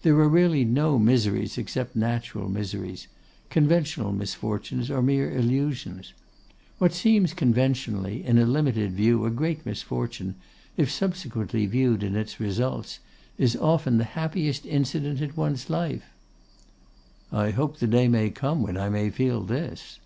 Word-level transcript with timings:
There 0.00 0.18
are 0.20 0.26
really 0.30 0.64
no 0.64 0.98
miseries 0.98 1.58
except 1.58 1.94
natural 1.94 2.48
miseries; 2.48 3.08
conventional 3.50 4.10
misfortunes 4.10 4.90
are 4.90 5.02
mere 5.02 5.30
illusions. 5.30 6.14
What 6.78 6.94
seems 6.94 7.34
conventionally, 7.34 8.24
in 8.24 8.38
a 8.38 8.46
limited 8.46 8.92
view, 8.92 9.26
a 9.26 9.30
great 9.30 9.66
misfortune, 9.66 10.36
if 10.78 10.90
subsequently 10.90 11.66
viewed 11.66 12.02
in 12.02 12.16
its 12.16 12.40
results, 12.40 13.00
is 13.36 13.54
often 13.54 13.98
the 13.98 14.04
happiest 14.04 14.64
incident 14.64 15.20
in 15.20 15.34
one's 15.36 15.68
life.' 15.68 16.10
'I 17.30 17.50
hope 17.50 17.76
the 17.78 17.86
day 17.86 18.08
may 18.08 18.30
come 18.30 18.62
when 18.62 18.78
I 18.78 18.88
may 18.88 19.10
feel 19.10 19.42
this. 19.42 19.98